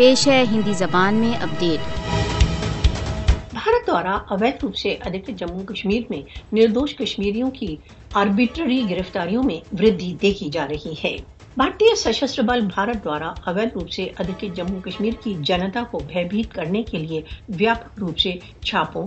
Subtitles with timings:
[0.00, 1.80] پیش ہے ہندی زبان میں اپڈیٹ۔
[3.52, 6.22] بھارت دوارا اویت روپ سے ادھکت جموں کشمیر میں
[6.52, 7.76] نردوش کشمیریوں کی
[8.12, 11.16] آربیٹری گرفتاریوں میں ودی دیکھی جا رہی ہے۔
[11.56, 16.54] بھارتی سشستر بل بھارت دوارا اویت روپ سے ادھکت جموں کشمیر کی جنتا کو بھیبھیت
[16.54, 18.32] کرنے کے لیے ویاپک روپ سے
[18.62, 19.06] چھاپوں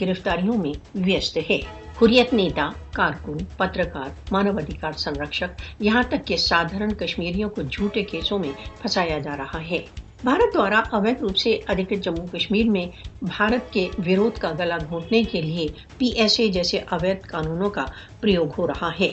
[0.00, 1.58] گرفتاریوں میں ویست ہے۔
[2.02, 8.38] حریت نیتا، کارکن، پترکار مانو ادھیکار سنرکشک یہاں تک کہ سادھارن کشمیریوں کو جھوٹے کیسوں
[8.38, 8.50] میں
[8.80, 9.78] پھنسایا جا رہا ہے۔
[10.24, 12.86] بھارت دوارا اویت روپ سے ادھکت جموں کشمیر میں
[13.22, 15.66] بھارت کے وروھ کا گلا گھونٹنے کے لیے
[15.98, 17.84] پی ایس اے جیسے اویدھ قانونوں کا
[18.20, 19.08] پریوگ ہو رہا ہے۔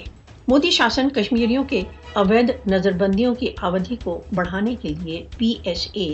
[0.48, 1.82] مودی شاسن کشمیریوں کے
[2.14, 6.14] اویدھ نظر بندیوں کی اودھی کو بڑھانے کے لیے پی S a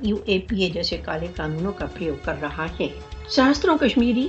[0.00, 2.88] you A P A جیسے کالے قانونوں کا پریوگ کر رہا ہے۔
[3.28, 4.28] سہستروں Kashmiri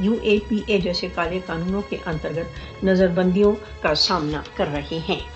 [0.00, 3.52] you A P A جیسے کالے قانونوں کے انترگت نظر بندیوں
[3.82, 5.35] کا سامنا کر رہے ہیں۔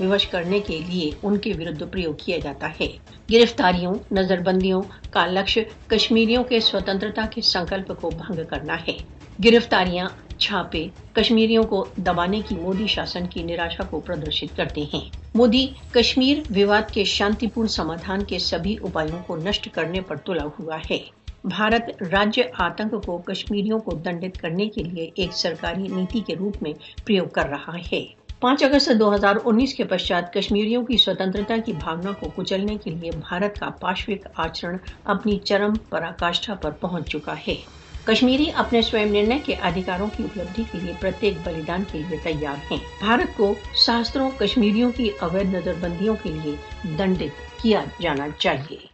[0.00, 2.88] ووش کرنے کے لیے ان کے ورد پریوگ کیا جاتا ہے
[3.32, 8.96] گرفتاریوں نظر بندیوں کا لکش کشمیریوں کے سوتنترتا کے سنکلپ کو بھنگ کرنا ہے
[9.44, 15.00] گرفتاریاں چھاپے کشمیریوں کو دبانے کی مودی شاسن کی نراشا کو پردرشت کرتے ہیں
[15.34, 20.44] مودی کشمیر وواد کے شانتی پورن سمادھان کے سبھی اپایوں کو نشٹ کرنے پر تلا
[20.58, 20.98] ہوا ہے
[21.44, 26.62] بھارت راجیہ آتنک کو کشمیریوں کو دنڈت کرنے کے لیے ایک سرکاری نیتی کے روپ
[26.62, 26.72] میں
[27.04, 28.04] پریوگ کر رہا ہے۔
[28.40, 32.90] پانچ اگست دو ہزار انیس کے پشچات کشمیریوں کی سوتنترتا کی بھاونا کو کچلنے کے
[32.90, 37.54] لیے بھارت کا پاشوک آچرن اپنی چرم پراکاشٹھا پر پہنچ چکا ہے۔
[38.04, 42.72] کشمیری اپنے سوئم نرنے کے ادھیکاروں کی اپلبدھی کے لیے پرتیک بلیدان کے لیے تیار
[42.72, 43.54] ہیں۔ بھارت کو
[43.86, 46.54] سہستروں کشمیریوں کی اویدھ نظر بندیوں کے لیے
[46.98, 48.88] دنڈت کیا جانا چاہیے۔